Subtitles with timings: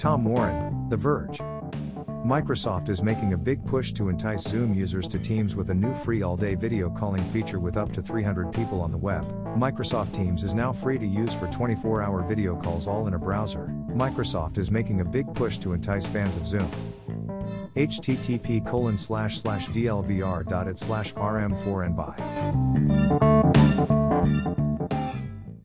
[0.00, 1.40] Tom Warren, The Verge.
[2.24, 5.92] Microsoft is making a big push to entice Zoom users to Teams with a new
[5.92, 9.30] free all day video calling feature with up to 300 people on the web.
[9.58, 13.18] Microsoft Teams is now free to use for 24 hour video calls all in a
[13.18, 13.66] browser.
[13.90, 16.70] Microsoft is making a big push to entice fans of Zoom.
[17.76, 21.94] http colon slash slash dlvr.it slash rm4 and
[23.18, 23.29] buy.